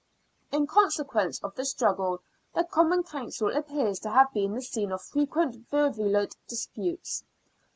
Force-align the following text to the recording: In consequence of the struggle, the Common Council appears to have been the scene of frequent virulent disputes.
In 0.51 0.65
consequence 0.65 1.37
of 1.43 1.53
the 1.53 1.63
struggle, 1.63 2.21
the 2.55 2.63
Common 2.63 3.03
Council 3.03 3.55
appears 3.55 3.99
to 3.99 4.09
have 4.09 4.33
been 4.33 4.55
the 4.55 4.61
scene 4.63 4.91
of 4.91 5.03
frequent 5.03 5.69
virulent 5.69 6.35
disputes. 6.47 7.23